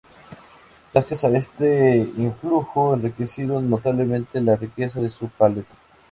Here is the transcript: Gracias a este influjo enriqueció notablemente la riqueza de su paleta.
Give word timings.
Gracias 0.93 1.23
a 1.23 1.29
este 1.29 1.95
influjo 2.17 2.95
enriqueció 2.95 3.61
notablemente 3.61 4.41
la 4.41 4.55
riqueza 4.55 4.99
de 4.99 5.09
su 5.09 5.29
paleta. 5.29 5.75